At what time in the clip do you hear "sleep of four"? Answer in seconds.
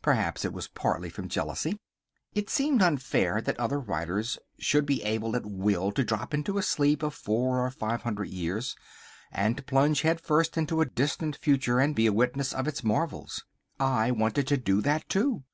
6.62-7.60